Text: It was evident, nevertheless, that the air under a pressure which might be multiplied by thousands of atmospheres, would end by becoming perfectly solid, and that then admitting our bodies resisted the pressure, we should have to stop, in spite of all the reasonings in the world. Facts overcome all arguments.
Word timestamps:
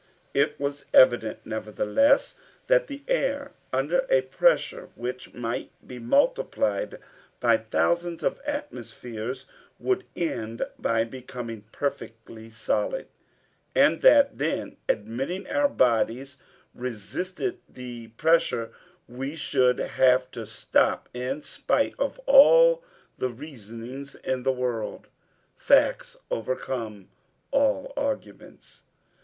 It 0.33 0.59
was 0.59 0.85
evident, 0.95 1.45
nevertheless, 1.45 2.33
that 2.65 2.87
the 2.87 3.03
air 3.07 3.51
under 3.71 4.07
a 4.09 4.21
pressure 4.23 4.89
which 4.95 5.35
might 5.35 5.69
be 5.87 5.99
multiplied 5.99 6.97
by 7.39 7.57
thousands 7.57 8.23
of 8.23 8.41
atmospheres, 8.43 9.45
would 9.77 10.05
end 10.15 10.65
by 10.79 11.03
becoming 11.03 11.65
perfectly 11.71 12.49
solid, 12.49 13.09
and 13.75 14.01
that 14.01 14.39
then 14.39 14.77
admitting 14.89 15.45
our 15.45 15.69
bodies 15.69 16.37
resisted 16.73 17.59
the 17.69 18.07
pressure, 18.07 18.71
we 19.07 19.35
should 19.35 19.77
have 19.77 20.31
to 20.31 20.47
stop, 20.47 21.09
in 21.13 21.43
spite 21.43 21.93
of 21.99 22.17
all 22.25 22.83
the 23.19 23.29
reasonings 23.29 24.15
in 24.15 24.41
the 24.41 24.51
world. 24.51 25.09
Facts 25.55 26.17
overcome 26.31 27.09
all 27.51 27.93
arguments. 27.95 28.81